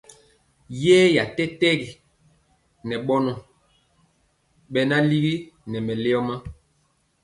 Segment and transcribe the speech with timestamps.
[0.81, 1.89] Yeeya tɛtɛgi
[2.87, 3.31] ŋɛ bɔnɔ
[4.71, 5.35] bɛ ligi
[5.69, 6.35] nɛ mɛleoma.